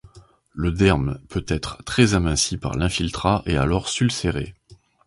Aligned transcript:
Le 0.55 0.71
derme 0.71 1.19
peut 1.29 1.45
être 1.47 1.83
très 1.83 2.15
aminci 2.15 2.57
par 2.57 2.73
l'infiltrat 2.75 3.43
et 3.45 3.55
alors 3.55 3.87
s'ulcérer. 3.87 4.55